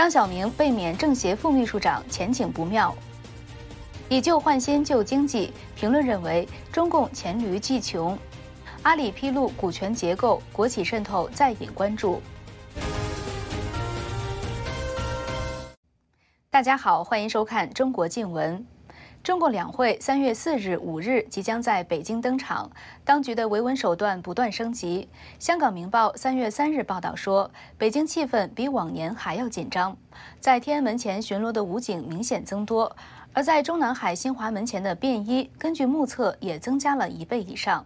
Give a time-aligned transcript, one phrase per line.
[0.00, 2.96] 张晓明被免政协副秘书长，前景不妙。
[4.08, 8.18] 以旧换新旧经济，评论认为中共黔驴技穷。
[8.80, 12.22] 阿里披露股权结构，国企渗透再引关注。
[16.48, 18.64] 大家好，欢迎收看中国静闻。
[19.22, 22.70] 中共两会三月四日、五日即将在北京登场，
[23.04, 25.06] 当局的维稳手段不断升级。
[25.38, 29.94] 香港明报三月三日报道说，北京气氛比往年还要紧张，
[30.40, 32.96] 在天安门前巡逻的武警明显增多。
[33.34, 37.84] 而在中南海新华门前的便衣，根据目测也增加了一倍以上。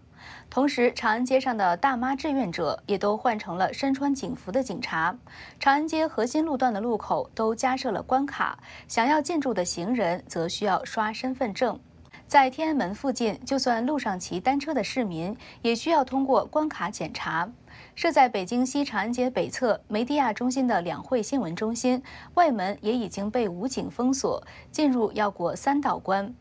[0.50, 5.16] 同时，长安街上的大妈志愿者也都换成了身穿警服的警察。
[5.58, 11.78] 长安街核心路段的路口都加设了关卡，想要进驻的行人则需要刷身份证。
[12.26, 17.50] 在天安门附近，就算路上骑单车的市民，也需要通过关卡检查。
[17.94, 22.02] 设在北京西长安街北侧梅地亚中心的两会新闻中心
[22.34, 26.34] 外门也已经被武警封锁，进入要过三道关。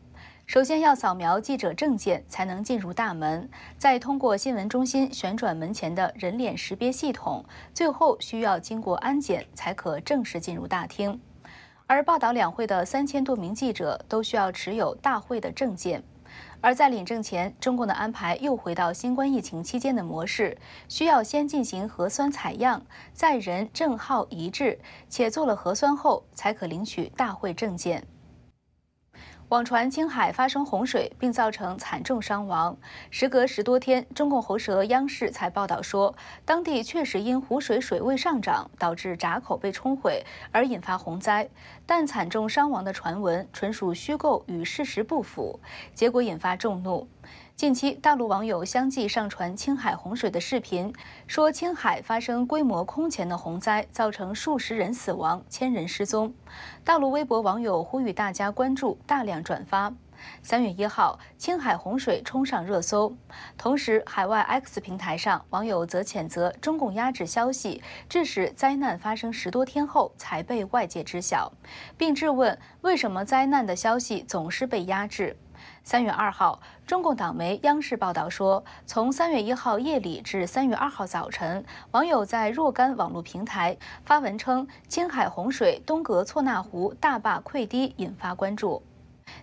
[0.46, 7.42] 首先要扫描记者证件才能进入大门，再通过新闻中心旋转门前的人脸识别系统，
[7.72, 11.18] 最后需要经过安检才可正式进入大厅。
[11.86, 16.04] 而报道两会的三千多名记者都需要持有大会的证件。
[16.60, 20.58] 而在领证前，中共的安排又回到新冠疫情期间的模式，
[20.88, 22.82] 需要先进行核酸采样，
[23.14, 28.06] 在人证号一致，且做了核酸后，才可领取大会证件。
[29.54, 32.76] 网传青海发生洪水，并造成惨重伤亡。
[33.08, 36.12] 时隔十多天，中共喉舌央视才报道说，
[36.44, 41.48] 当地确实因湖水水位上涨，导致闸口被冲毁而引发洪灾。
[41.86, 45.60] 但惨重伤亡的传闻纯属虚构，与事实不符，
[45.94, 47.06] 结果引发众怒。
[47.56, 50.92] 近期，大陆网友相继上传青海洪水的视频，
[51.28, 56.34] 说青海发生规模空前的洪灾，造成数十人死亡、千人失踪。
[56.82, 59.94] 大陆微博网友呼吁大家关注，大量转发。
[60.42, 63.16] 三月一号，青海洪水冲上热搜。
[63.56, 71.52] 同时，海外 X 平台上，网友则谴责中共压制消息，致使灾难发生十多天后才被外界知晓，
[71.96, 75.36] 并质问为什么灾难的消息总是被压制。
[75.86, 88.82] 三月二号，中共党媒央视报道说，从三月一号夜里至三月二号早晨，网友在若干网络平台发文称，青海洪水东格措纳湖大坝溃堤，引发关注。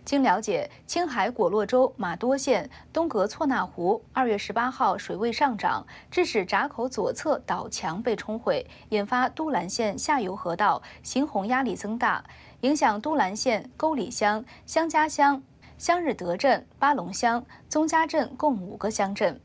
[0.04, 12.24] 经了解，青海果洛州玛多县东格措纳湖二月十八号水位上涨，致使闸口左侧岛墙被冲毁，引发都兰县下游河道行洪压力增大，
[12.62, 15.44] 影响都兰县沟里乡、香家乡。
[15.82, 19.42] 香日德镇、巴龙乡、宗家镇共五个乡镇。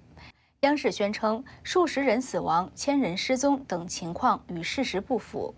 [0.60, 5.54] 央视宣称，数十人死亡、千人失踪等情况与事实不符。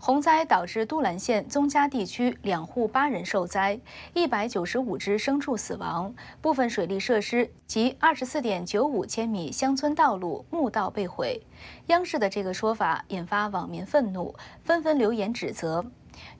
[0.00, 3.78] 洪灾导致都兰县宗家地区两户八人受灾，
[4.12, 11.40] 一百九十五只牲畜死亡，部分水利设施及二十四点九五千米乡村道路、墓道被毁。
[11.86, 14.34] 央视的这个说法引发网民愤怒，
[14.64, 15.86] 纷纷留言指责。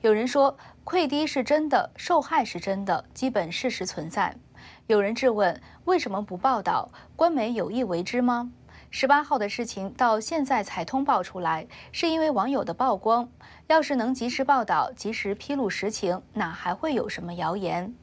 [0.01, 4.35] 有人说溃堤是真的，受害是真的，基本事实存在。
[4.87, 6.91] 有人质问为什么不报道？
[7.15, 8.51] 官媒有意为之吗？
[8.89, 13.29] 十八号的事情到现在才通报出来，是因为网友的曝光。
[13.67, 17.95] 要是能及时报道，及时披露实情，哪还会有什么谣言？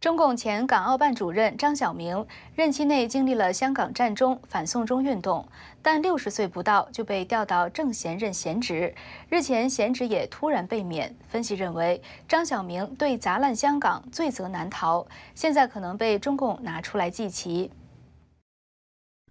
[0.00, 5.46] 中共前港澳办主任张晓明任期内经历了香港战中、反送中运动，
[5.82, 8.94] 但六十岁不到就被调到政协任闲职，
[9.28, 11.14] 日前闲职也突然被免。
[11.28, 17.70] 分析认为，张晓明对砸烂香港罪责难逃，现在可能被中共拿出来祭旗。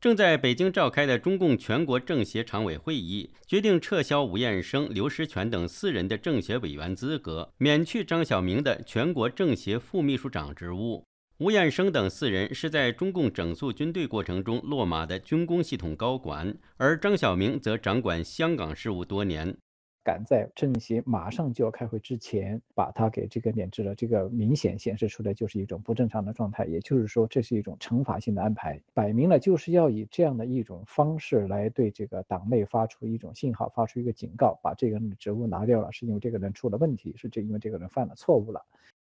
[0.02, 11.04] 正在北京召开的中共全国政协常委会议决定撤销吴彦生、刘石泉等四人的政协委员资格，免去张晓明的全国政协副秘书长职务。
[11.40, 19.57] 吴彦生等四人是在中共整肃军队过程中落马的军工系统高管，而张晓明则掌管香港事务多年。
[20.10, 38.66] 赶在政协马上就要开会之前，把他给这个免职了，这个明显显示出来就是一种不正常的状态，也就是说这是一种惩罚性的安排，摆明了就是要以这样的一种方式来对这个党内发出一种信号，发出一个警告，把这个人的职务拿掉了，是因为这个人出了问题，是这因为这个人犯了错误了。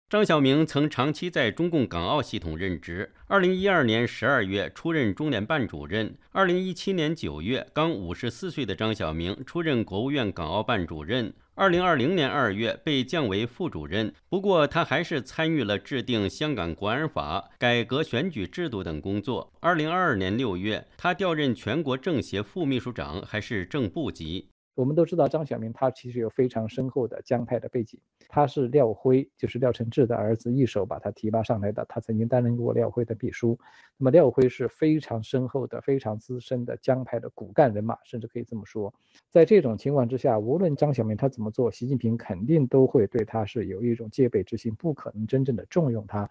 [0.07, 3.11] 张晓明曾长期在中共港澳系统任职。
[3.25, 6.15] 二零一二年十二月出任中联办主任。
[6.31, 11.33] 二零一七年九月，刚五十四岁的张晓明出任国务院港澳办主任。
[11.55, 14.13] 二零二零年二月被降为副主任。
[14.29, 19.51] 不过，他还是参与了制定香港国安法、改革选举制度等工作。
[19.59, 24.49] 二零二二年六月，他调任全国政协副秘书长，还是正部级。
[24.75, 27.97] 我们都知道张晓明，他其实有非常深厚的江派的背景。
[28.27, 31.85] 他是廖辉，就是廖承志的儿子，一手把他提拔上来的。
[31.87, 33.57] 他曾经担任过廖辉的秘书。
[33.97, 38.93] 那么廖辉是非常深厚的、非常资深的江派的骨干人马，甚至可以这么说。
[39.31, 46.29] 在这种情况之下，无论张晓明他怎么做，习近平肯定都会对他是有一种戒备之心，不可能真正的重用他。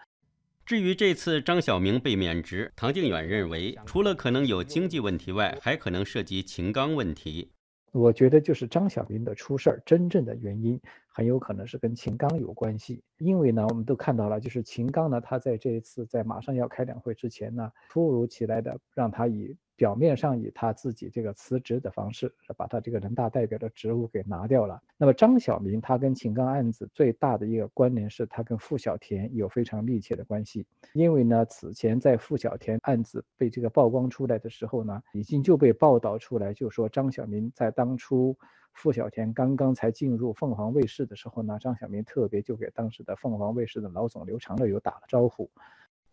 [0.66, 7.50] 至于这次张晓明被免职，唐靖远认为，除了可能有经济问题外，还可能涉及秦刚问题。
[7.94, 13.04] 我觉得就是张晓明的出事儿，真正的原因很有可能是跟秦刚有关系。
[13.18, 19.56] 因为呢，我们都看到了，就是秦刚呢，他在这一次在马上要开两会之前呢，突如其来的让他以。
[19.76, 24.80] 表面上以他自己这个辞职的方式，把他这个人大代表的职务给拿掉了。
[24.96, 30.66] 那么张晓明他跟秦刚案子最大的一个关联是他跟傅小田有非常密切的关系。
[30.92, 38.36] 因为呢，此前在傅小田案子被这个曝光出来的时候呢，已经就被报道出来，就说张晓明在当初
[38.72, 45.50] 傅小田刚刚才进入凤凰卫视的时候呢，张晓明特别就给当时的凤凰卫视的老总刘长乐有打了招呼。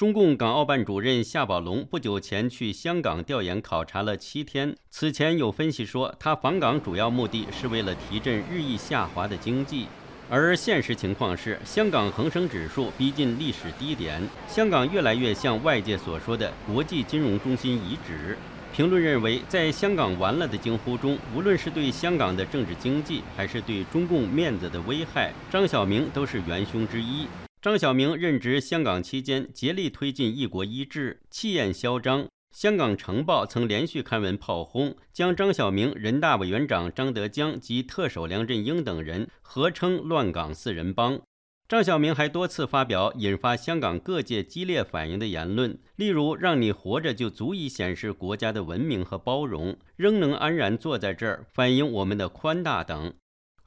[0.02, 4.76] 中共港澳办主任夏宝龙不久前去香港调研考察了七天。
[4.90, 9.86] 此前有分析说，他访港主要目的是为了提振日益下滑的经济，
[10.28, 18.36] 而现实情况是，香港恒生指数逼近历史低点，香港越来越像外界所说的国际金融中心遗址。
[18.74, 27.28] 评论认为，在香港完了的惊呼中，无论是对香港的政治经济，还是对中共面子的危害，张晓明都是元凶之一。
[27.62, 32.28] 张晓明任职香港期间，竭力推进一国一制，气焰嚣张。
[32.50, 41.22] 香港晨报曾连续刊文炮轰，将张晓明、人大委员长张德江及特首梁振英等人合称“乱港四人帮”。
[41.70, 53.14] 张晓明还多次发表引发香港各界激烈反应的言论，例如“让你活着就足以显示国家的文明和包容，仍能安然坐在这儿，反映我们的宽大”等。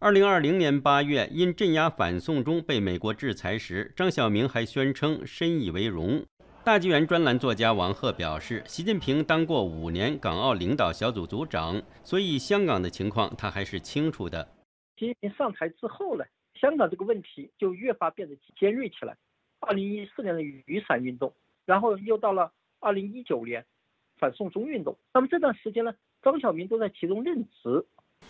[0.05, 6.23] 二零二零年八月，因镇压反送中被美国制裁时，张晓明还宣称深以为荣。
[6.63, 14.47] 大纪元专栏作家王鹤表示，习近平当过五年港澳领导小组组长，所以香港的情况他还是清楚的。
[14.99, 19.17] 习近平上台之后呢，香港这个问题就越发变得尖锐起来。
[19.61, 21.33] 二零一四年的雨伞运动，
[21.65, 23.65] 然后又到了二零一九年
[24.19, 27.87] 反送中运动，那么这段时间呢，张晓明都在其中任职。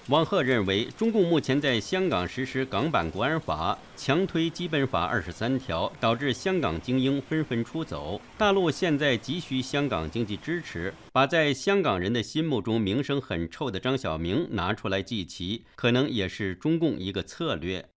[0.08, 8.20] 王鹤认为，中共目前在香港实施港版国安法，强推基本法二十三条，导致香港精英纷纷出走。
[8.36, 17.88] 大陆现在急需香港经济支持，把在香港人的心目中名声很臭的张晓明拿出来祭旗，可能也是中共一个策略。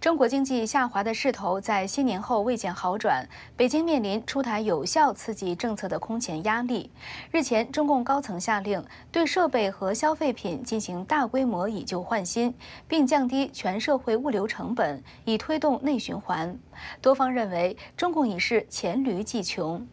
[0.00, 6.88] 中国经济下滑的势头在新年后未见好转，北京面临出台有效刺激政策的空前压力。
[7.32, 12.54] 日前，中共高层下令对设备和消费品进行大规模以旧换新，
[12.86, 16.56] 并降低全社会物流成本，以推动内循环。
[17.02, 19.84] 多方认为，中共已是黔驴技穷。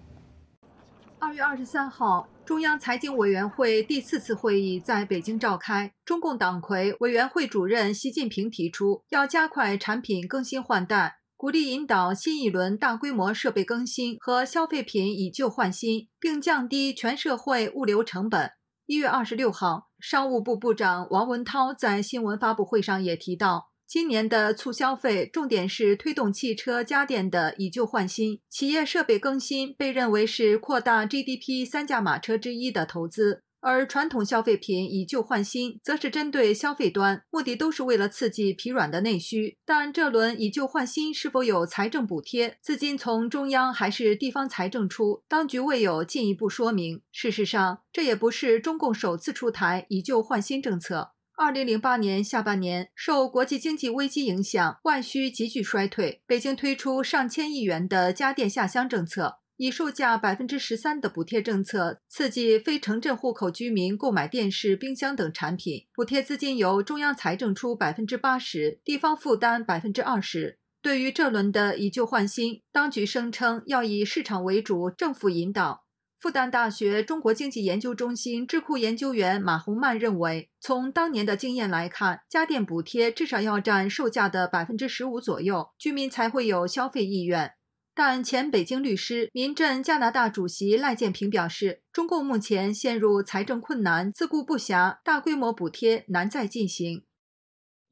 [1.17, 2.27] 二月二十三号。
[2.45, 18.51] 中央财经委员会第四次会议在北京召开，中共党魁、委员会主任习近平提出，要加快产品更新换代，鼓励引导新一轮大规模设备更新和消费品以旧换新，并降低全社会物流成本。
[18.85, 23.71] 一月二十六号，商务部部长王文涛在新闻发布会上也提到。
[23.95, 39.57] 今年的促消费重点是推动汽车家电的以旧换新，企业设备更新被认为是扩大 GDP 三驾马车之一的投资，而传统消费品以旧换新则是针对消费端，目的都是为了刺激疲软的内需。
[39.65, 47.01] 但这轮以旧换新是否有财政补贴，资金从中央还是地方财政出，当局未有进一步说明。
[47.13, 51.14] 事实上，这也不是中共首次出台以旧换新政策。
[51.37, 56.21] 二零零八年下半年，受国际经济危机影响，外需急剧衰退。
[56.25, 65.85] 北京推出上千亿元的家电下乡政策，以售价百分之十三的补贴政策刺激非城镇户口居民购买电视、冰箱等产品。
[65.93, 70.57] 补贴资金由中央财政出百分之八十，地方负担百分之二十。
[70.81, 75.84] 对于这轮的以旧换新，当局声称要以市场为主，政府引导。
[76.17, 87.51] 复旦大学中国经济研究中心智库研究员马洪曼认为，从当年的经验来看，家电补贴至少要占售价的百分之十五左右，居民才会有消费意愿。
[87.93, 97.03] 但前北京律师、民阵加拿大主席赖建平表示，中共目前陷入财政困难，自顾不暇，大规模补贴难再进行。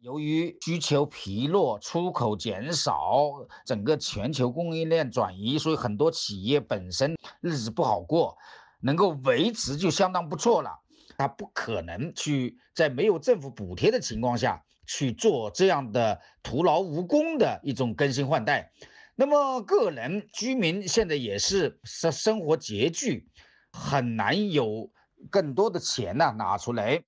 [0.03, 3.31] 由于需求疲弱，出口减少，
[3.65, 8.38] 整个全球供应链转移，所以很多企业本身日子不好过，
[8.81, 10.69] 能够维持就相当不错了。
[11.17, 18.74] 他不可能去在没有政府补贴的情况下去做这样的徒劳无功的一种更新换代。
[19.15, 23.29] 那么，个人居民现在也是生生活拮据，
[23.72, 24.91] 很难有
[25.29, 27.01] 更多的钱呢拿出来。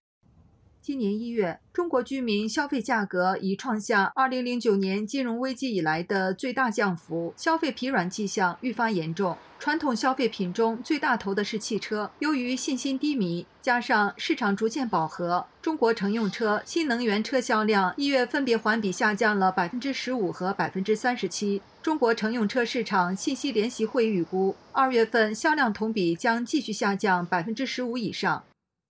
[0.85, 9.35] 今年一月，中国居民消费价格已创下2009年金融危机以来的最大降幅，消费疲软迹象愈发严重。
[9.57, 21.63] 传统消费品中最大头的是汽车，由于信心低迷，加上市场逐渐饱和，中国乘用车新能源车销量一月分别环比下降了百分之十五和百分之三十七。
[21.81, 28.43] 中国乘用车市场信息联席会预估，二月份销量同比将继续下降百分之十五以上。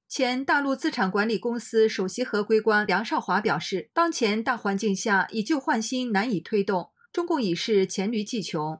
[0.07, 8.79] 前大陆资产管理公司首席合规官梁少华表示，当前大环境下，以旧换新难以推动，中共已是黔驴技穷。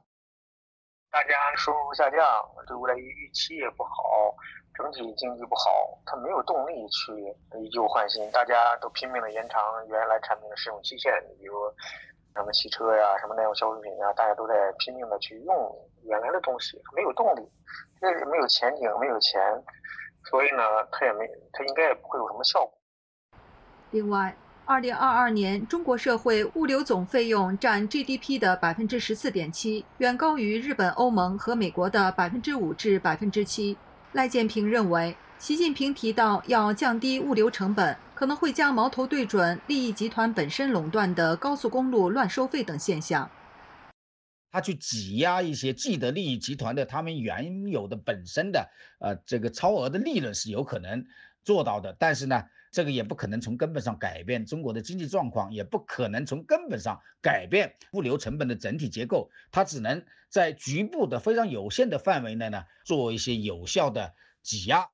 [1.10, 2.20] 大家收入下降，
[2.66, 4.32] 对未来预期也不好，
[4.72, 7.12] 整体经济不好，他没有动力去
[7.60, 11.54] 以旧换新，大家都拼命的延长原来产品的使用期限，比如
[12.36, 15.54] 什么汽车呀、什么耐用消费品呀，大家都在拼命的去用
[16.04, 17.42] 原来的东西，没有动力，
[18.00, 19.42] 这没有前景，没有钱。
[20.30, 22.72] 所以呢，它也没，它应该也不会有什么效果。
[23.92, 33.76] 另外，二零二二年中国社会物流总费用占 GDP 的百分之十四点七，远高于日本、欧盟和美国的百分之五至百分之七。
[34.12, 43.30] 赖建平认为，习近平提到要降低物流成本，可能会将矛头对准利益集团本身垄断的高速公路乱收费等现象。
[44.50, 51.04] 他去挤压一些既得利益集团的他们原有的本身的呃这个超额的利润是有可能
[51.44, 64.88] 做到的，但是呢，这个也不可能从根本上改变中国的经济状况，也不可能从根本上改变物流成本的整体结构，它只能在局部的非常有限的范围内呢做一些有效的挤压。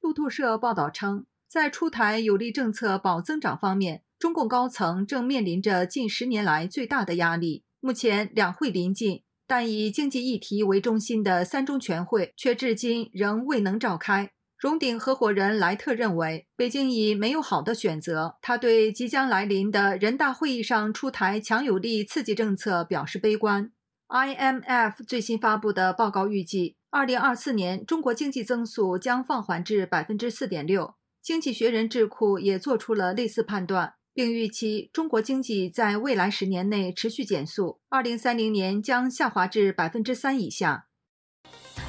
[0.00, 7.62] 路透社报道称，在出台有利政策保增长方面，中共高层正面临着近十年来最大的压力。
[7.84, 14.30] 目前两会临近，但以经济议题为中心的三中全会却至今仍未能召开。
[14.56, 18.36] 荣鼎合伙人莱特认为，北京已没有好的选择。
[18.40, 23.72] 他对即将来临的人大会议上出台强有力刺激政策表示悲观。
[24.06, 30.94] IMF 最新发布的报告预计，二零二四年中国经济增速将放缓至百分之四点六。
[31.20, 33.94] 经济学人智库也做出了类似判断。
[34.14, 40.86] 并预期中国经济在未来十年内持续减速，二零三零年将下滑至百分之三以下。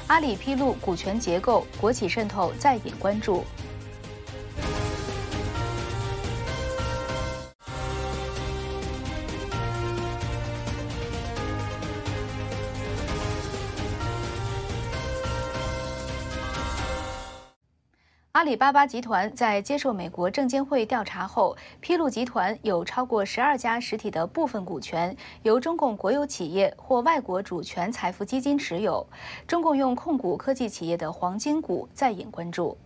[0.06, 3.44] 阿里披露股权结构，国企渗透再引关注。
[18.34, 29.06] 阿里巴巴集团在接受美国证监会调查后，披露集团有超过十二家实体的部分股权由中共国有企业或外国主权财富基金持有。
[29.46, 32.76] 中共用控股科技企业的黄金股再引关注。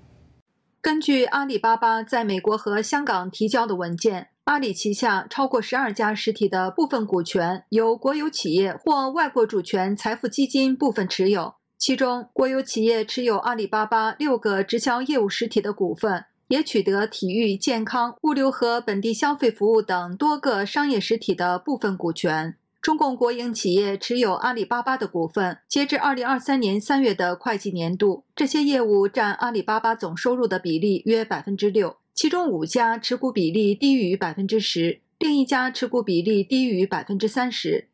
[0.83, 11.55] 根据阿里巴巴在美国和香港提交的文件，阿里旗下超过十二家实体的部分股权由国有企业或外国主权财富基金部分持有。
[11.79, 22.57] 其中，国有企业持有阿里巴巴六个直销业务实体的股份，也取得体育、健康、物流和本地消费服务等多个商业实体的部分股权。
[22.83, 35.01] 中共国营企业持有阿里巴巴的股份，截至二零二三年三月的会计年度，这些业务占阿里巴巴总收入的比例约百分之六，其中五家持股比例低于百分之十。
[35.21, 37.89] 另一家持股比例低于百分之三十。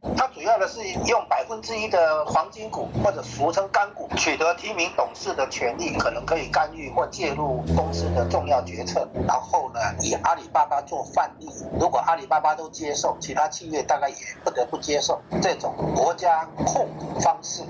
[0.45, 9.09] 主要的是用百分之一的黄金股或者俗称干股，取得提名董事的权利，可能可以干预或介入公司的重要决策。
[9.27, 11.49] 然后呢，以阿里巴巴做范例，
[11.81, 17.63] 如果阿里巴巴都接受，其他企业大概也不得不接受这种国家控股方式。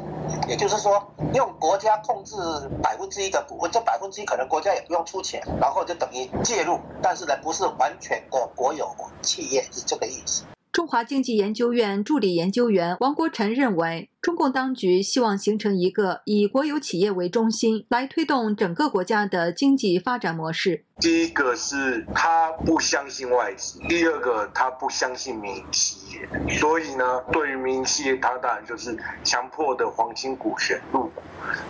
[0.48, 1.00] 也就是说，
[1.32, 2.34] 用国家控制
[2.82, 10.42] 百分之一的股份，这百分之一可能国家也不用出钱，然后就等于介入，但是呢，不是完全的国有企业，是这个意思。
[10.74, 20.84] 中华经济研究院助理研究员王国臣认为，中共当局希望形成一个以国有企业为中心来推动整个国家的经济发展模式。
[20.98, 31.22] 第一个是他不相信外资，第二个他不相信民营企业，所以呢，对于民营企业，他当然就是强迫的黄金股权入股，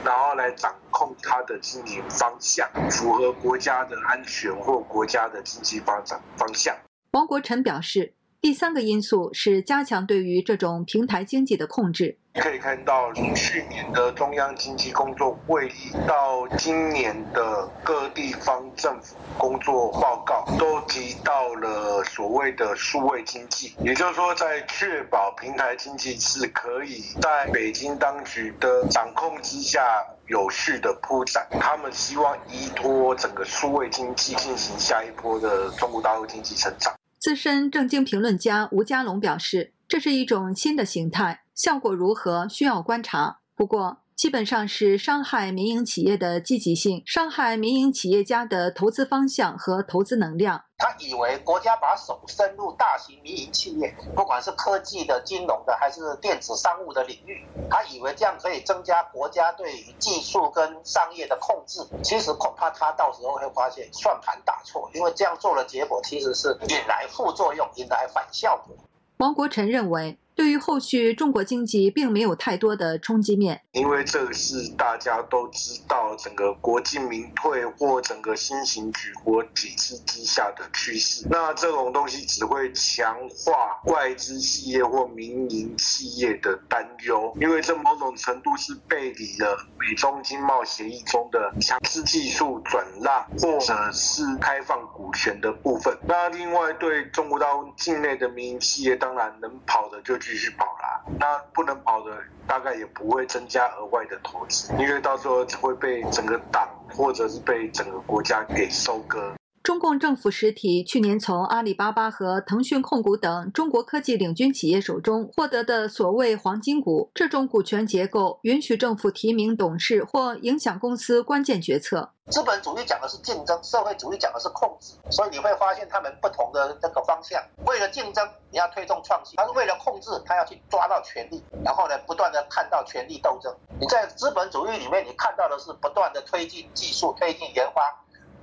[0.02, 6.75] 然后来掌控它的经营方向，符合国家的安全或国家的经济发展方向。
[7.11, 8.14] 王国臣表示。
[8.44, 12.18] 第三个因素是加强对于这种平台经济的控制。
[12.34, 29.80] 可以看到，从去年的中央经济工作会议到今年的各地方政府工作报告，都提到了所谓的数位经济，也就是说，在确保平台经济是可以在北京当局的掌控之下
[30.26, 31.46] 有序的铺展。
[31.58, 36.92] 他们希望依托整个数位经济进行下一波的中国大陆经济成长。
[37.24, 43.38] 资深政经评论家吴家龙表示，这是一种新的形态，效果如何需要观察。
[43.56, 50.64] 不过，基本上是伤害民营企业的积极性，伤害民营企业家的投资方向和投资能量。
[50.78, 61.80] 他以为国家把手伸入大型民营企业，不管是科技的、金融的，还是电子商务的领域，他以为这样可以增加国家对于技术跟商业的控制。
[62.04, 68.76] 其实恐怕他到时候会发现算盘打错，因为这样做的结果其实是引来副作用，引来反效果。
[69.16, 70.18] 王国臣认为。
[70.36, 81.24] 对于后续中国经济并没有太多的冲击面，因为这是大家都知道整个国进民退或整个新型举国体制之下的趋势。
[81.30, 95.96] 那这种东西只会强化外资企业或民营企业的担忧，因为这某种程度是背离了美中经贸协议中的强制技术转让或者是开放股权的部分。
[96.08, 100.18] 那另外对中国大陆境内的民营企业，当然能跑的就。
[100.24, 102.16] 继续跑啦，那不能跑的
[102.46, 106.66] 大概也不会增加额外的投资，因为到时候会被整个党
[106.96, 109.34] 或者是被整个国家给收割。
[109.74, 122.12] 中共政府实体去年从阿里巴巴和腾讯控股等中国科技领军企业手中获得的所谓“黄金股”，这种股权结构允许政府提名董事或影响公司关键决策。
[122.30, 127.42] 资本主义讲的是竞争，社会主义讲的是控制，所以你会发现他们不同的这个方向。
[127.66, 133.52] 为了竞争，你要推动创新；，他是为了控制，他要去抓到权力，然后呢，不断的看到权力斗争。
[133.80, 137.82] 你在资本主义里面，你看到的是不断的推进技术、推进研发。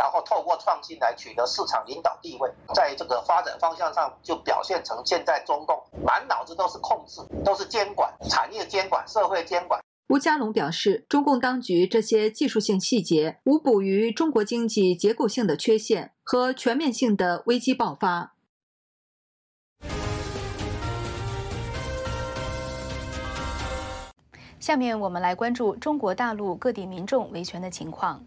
[0.02, 9.80] 然后透过创新来取得市场领导地位，在这个发展方向上就表现成现在中共满脑子都是控制，都是监管、产业监管、社会监管。
[10.10, 18.34] 吴家龙表示，中共当局这些技术性细节无补于中国经济结构性的缺陷和全面性的危机爆发。
[24.60, 28.26] 下面我们来关注中国大陆各地民众维权的情况。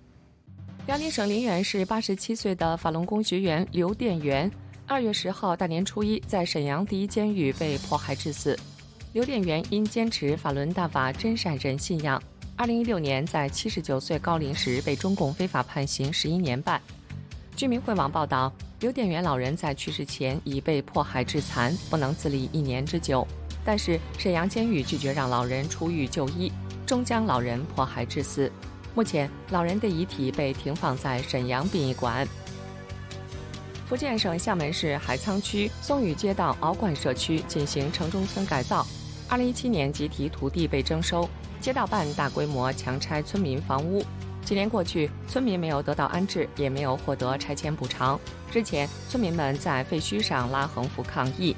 [0.86, 4.50] 辽宁省凌源市八十七岁的法轮功学员刘殿元，
[4.86, 8.58] 二月十号大年初一在沈阳第一监狱被迫害致死。
[9.14, 12.22] 刘殿元因坚持法轮大法真善人信仰，
[12.54, 16.78] 二零一六年在七十九岁高龄时被中共非法判刑十一年半。
[17.56, 23.26] 居民会网报道，刘殿元老人在去世前已被迫害致残，不能自立一年之久，
[23.64, 26.52] 但是沈阳监狱拒绝让老人出狱就医，
[26.84, 28.52] 终将老人迫害致死。
[28.94, 32.26] 目前，老人的遗体被停放在沈阳殡仪馆。
[33.88, 38.87] 福建省厦门市海沧区松屿街道鳌冠社区进行城中村改造，
[39.28, 41.28] 二零一七年集体土地被征收，
[41.61, 44.04] 街道办大规模强拆村民房屋。
[44.44, 48.18] 几年过去，村民没有得到安置，也没有获得拆迁补偿。
[48.52, 51.57] 之前，村民们在废墟上拉横幅抗议。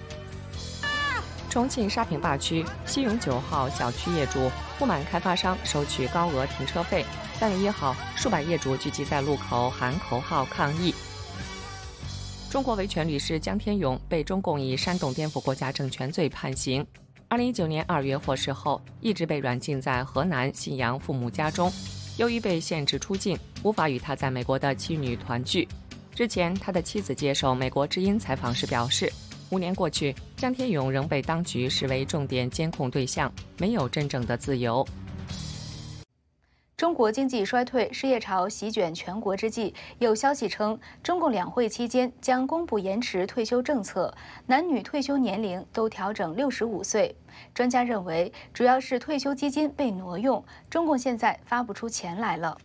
[1.51, 7.05] 重庆沙坪坝区西永九号小区业主不满开发商收取高额停车费。
[7.39, 10.95] 三月一号，数百业主聚集在路口喊口号抗议。
[12.49, 16.87] 中国维权律师江天勇被中共以煽动颠覆国家政权罪判刑。
[17.29, 21.71] 二零一九年二月获释后，一直被软禁在河南信阳父母家中。
[22.17, 25.69] 由于被限制出境，无法与他在美国的妻女团聚。
[26.15, 29.13] 之前，他的妻子接受美国之音采访时表示，
[29.51, 34.87] 五年过去，江天勇仍被当局视为重点监控对象，没有真正的自由。
[36.77, 47.17] 中国经济衰退、失业潮席卷全国之际，有消息称，中共两会期间将公布延迟退休政策，男女退休年龄都调整六十五岁。
[47.55, 52.59] 专家认为，主要是退休基金被挪用，中共现在发不出钱来了。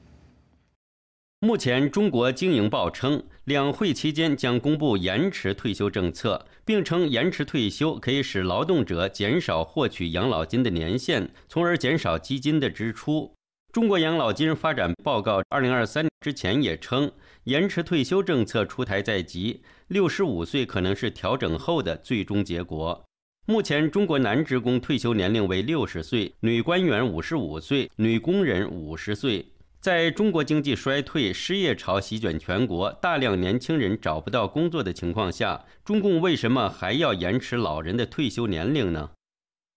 [1.40, 13.32] 目前，中国经营报称，两会期间将公布延迟退休政策，并称延迟退休可以使劳动者减少获取养老金的年限，从而减少基金的支出。
[13.72, 17.10] 中国养老金发展报告二零二三之前也称，
[17.46, 23.02] 延迟退休政策出台在即，六十五岁可能是调整后的最终结果。
[23.46, 29.46] 目前，中国男职工退休年龄为六十岁，女官员五十五岁，女工人五十岁。
[29.80, 39.12] 在中国经济衰退、失业潮席卷全国、大量年轻人找不到工作的情况下，中共为什么还要延迟老人的退休年龄呢？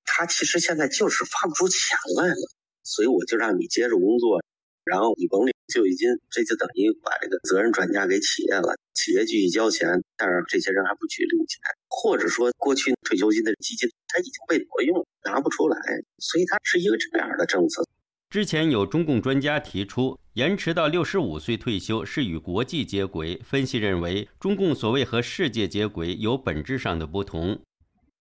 [0.05, 2.35] 他其实现在就是发不出钱来了，
[2.85, 4.39] 所以我就让你接着工作，
[4.85, 8.77] 然后你甭领救济金，这就等于把这个责任转嫁给企业了。
[8.95, 15.77] 企业继续交钱，但是这些人还不去领钱，或者说过去退休金的基金它已经被挪用，拿不出来，
[16.19, 17.83] 所以它是一个这样的政策。
[18.31, 23.41] 之前有中共专家提出，延迟到六十五岁退休是与国际接轨。
[23.45, 27.61] 分析认为，中共所谓和世界接轨有本质上的不同。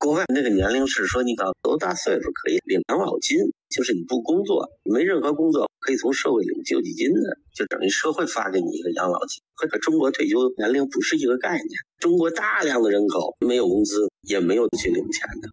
[0.04, 3.38] 国外那个年龄是说，你到多大岁数可以领养老金，
[3.70, 9.42] 就是你不工作，没任何工作，可以从社会领救济金的，就等于社会发给你一个养老金。
[9.56, 11.70] 和中国退休年龄不是一个概念。
[12.00, 15.48] 中国大量的人口没有工资，也没有去领钱的。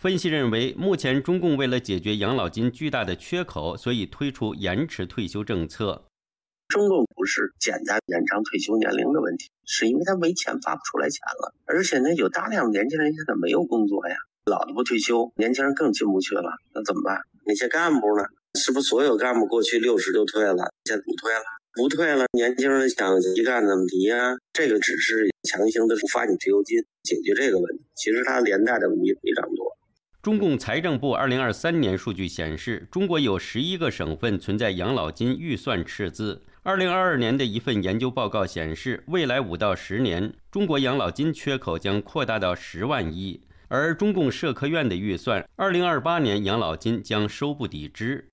[0.00, 6.05] 分析认为，目前中共为了解决养老金巨大的缺口，所以推出延迟退休政策。
[6.68, 17.20] 中共不是简单延长退休年龄的问题，是因为他没钱发不出来钱了，而且呢，有大量年轻人现在没有工作呀，老的不退休，年轻人更进不去了，那怎么办？
[17.46, 18.24] 那些干部呢？
[18.58, 21.44] 是不是所有干部过去六十就退了，现在不退了？
[21.72, 24.34] 不退了，年轻人想提干怎么提呀？
[24.52, 29.55] 这个只是强行的发你退休金，解决这个问题，其实它连带的问题非常多。
[30.26, 36.42] 中共财政部二零二三年数据显示，中国有十一个省份存在养老金预算赤字。
[36.64, 43.40] 二零二二年的一份研究报告显示，未来五到十年，中国养老金缺口将扩大到十万亿。
[43.68, 48.28] 而中共社科院的预算，二零二八年养老金将收不抵支。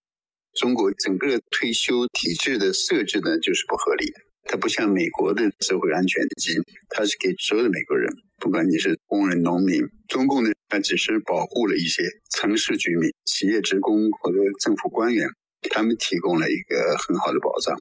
[0.55, 4.19] 中国整个退休体制的设置呢，就是不合理的。
[4.43, 6.55] 它不像美国的社会安全金，
[6.89, 8.13] 它是给所有的美国人。
[8.37, 12.03] 不管你是工人、农民，中共呢，它只是保护了一些
[12.35, 15.27] 城市居民、企业职工或者政府官员，
[15.69, 17.79] 他们提供了一个很好的保障。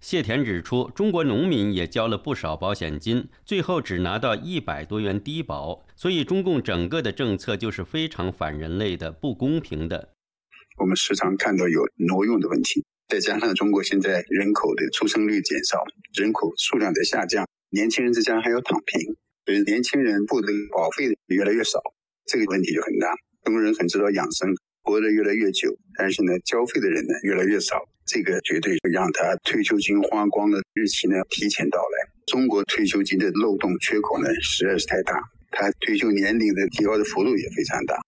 [0.00, 10.14] 谢田指出，中国农民也交了不少保险金，最后只拿到一百多元低保，所以中共整个的政策就是非常反人类的、不公平的。
[10.78, 15.82] 我们时常看到有挪用的问题，再加上中国现在人口的出生率减少，
[16.14, 19.16] 人口数量在下降，年轻人之间还要躺平。
[19.44, 21.80] 所以年轻人付的保费越来越少，
[22.26, 23.12] 这个问题就很大。
[23.42, 24.48] 中国人很知道养生，
[24.84, 32.12] 活得越来越久，但是呢，交费的人呢越来越少，这个绝对会让他退休金花光的日期呢提前到来。
[32.26, 35.18] 中国退休金的漏洞缺口呢实在是太大，
[35.50, 37.98] 他退休年龄的提高的幅度也非常大。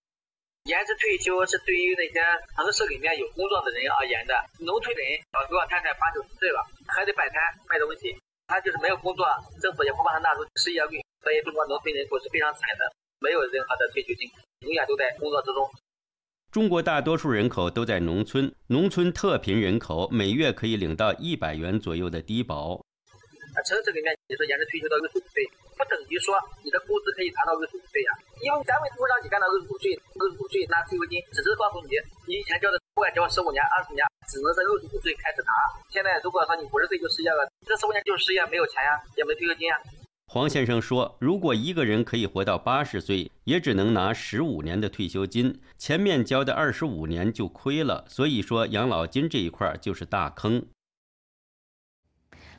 [0.71, 2.23] 延迟退休是对于那些
[2.55, 5.03] 城市里面有工作的人而言的，农村人
[5.35, 7.35] 老头老太太八九十岁了，还得摆摊
[7.67, 8.15] 卖东西，
[8.47, 9.27] 他就是没有工作，
[9.61, 11.03] 政府也不把他纳入失业率。
[11.23, 12.87] 所以，中国农村人口是非常惨的，
[13.19, 15.69] 没有任何的退休金，永远都在工作之中。
[16.53, 22.81] 中国大多数人口都在农村，农村特贫人口每月可以领到一百元左右的低保。
[23.53, 25.45] 啊，城市里面你说延迟退休到六十五岁，
[25.77, 26.33] 不等于说
[26.65, 28.11] 你的工资可以达到六十五岁呀？
[28.41, 31.93] 因为单位不会让你干到六十五岁，六十五岁拿退休金，只是告诉你
[32.25, 35.53] 你以前交的不管交十五年、二十年，只能在六十五岁开始拿。
[35.93, 39.77] 现在如果说你五十岁就失业了，这十五年就是失业，没有钱呀，也没退休金呀。
[40.33, 48.07] 黄先生说：“如果一个人可以活到八十岁，也只能拿十五年的退休金，前面交的二十五年就亏了。
[48.09, 50.65] 所以说，养老金这一块就是大坑。”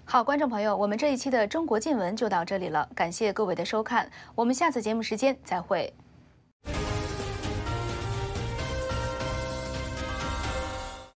[0.06, 5.92] 好观众朋友我们这一期的中国见闻就到这里了感谢各位的收看我们下次节目时间再会。